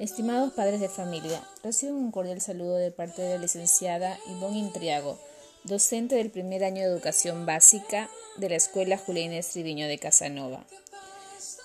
[0.00, 5.18] Estimados padres de familia, recibo un cordial saludo de parte de la licenciada Ivonne Intriago,
[5.64, 8.08] docente del primer año de educación básica
[8.38, 10.64] de la Escuela Julián Estriviño de Casanova.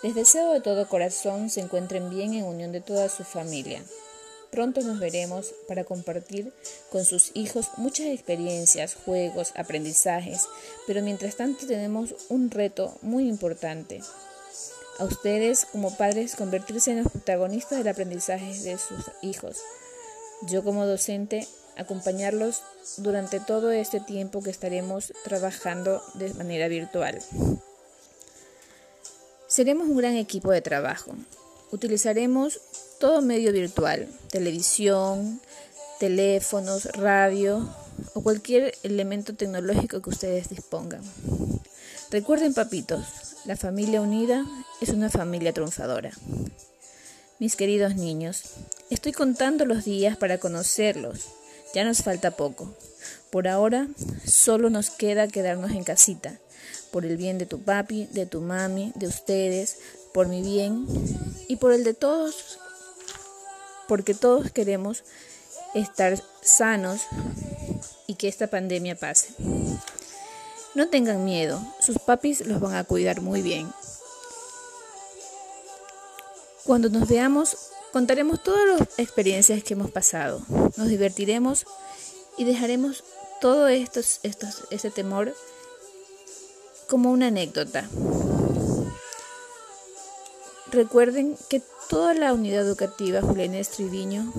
[0.04, 3.82] Les deseo de todo corazón se encuentren bien en unión de toda su familia.
[4.52, 6.52] Pronto nos veremos para compartir
[6.92, 10.46] con sus hijos muchas experiencias, juegos, aprendizajes,
[10.88, 14.02] pero mientras tanto tenemos un reto muy importante,
[15.00, 19.58] a ustedes como padres convertirse en los protagonistas del aprendizaje de sus hijos.
[20.44, 22.62] Yo como docente acompañarlos
[22.98, 27.20] durante todo este tiempo que estaremos trabajando de manera virtual.
[29.48, 31.14] Seremos un gran equipo de trabajo.
[31.72, 32.60] Utilizaremos
[33.00, 35.42] todo medio virtual, televisión,
[36.00, 37.68] teléfonos, radio
[38.14, 41.02] o cualquier elemento tecnológico que ustedes dispongan.
[42.12, 44.46] Recuerden, papitos, la familia unida
[44.82, 46.12] es una familia triunfadora.
[47.40, 48.44] Mis queridos niños,
[48.90, 51.28] estoy contando los días para conocerlos.
[51.74, 52.74] Ya nos falta poco.
[53.30, 53.88] Por ahora,
[54.26, 56.40] solo nos queda quedarnos en casita.
[56.92, 59.78] Por el bien de tu papi, de tu mami, de ustedes,
[60.14, 60.88] por mi bien
[61.48, 62.58] y por el de todos,
[63.88, 65.04] porque todos queremos
[65.76, 67.02] estar sanos
[68.08, 69.36] y que esta pandemia pase.
[70.76, 73.72] No tengan miedo, sus papis los van a cuidar muy bien.
[76.66, 77.58] Cuando nos veamos,
[77.94, 80.42] contaremos todas las experiencias que hemos pasado,
[80.76, 81.66] nos divertiremos
[82.38, 83.06] y dejaremos
[83.40, 84.02] todo esto,
[84.70, 85.34] ese temor
[86.90, 87.88] como una anécdota.
[90.72, 94.34] Recuerden que toda la unidad educativa Julián Estriviño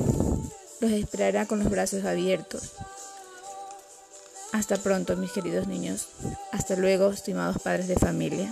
[0.80, 2.72] los esperará con los brazos abiertos.
[4.56, 6.08] Hasta pronto, mis queridos niños.
[6.50, 8.50] Hasta luego, estimados padres de familia.